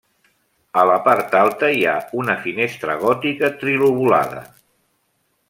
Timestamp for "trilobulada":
3.61-4.43